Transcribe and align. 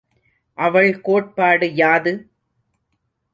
அவள் 0.57 1.01
கோட்பாடு 1.01 1.67
யாது? 1.75 2.13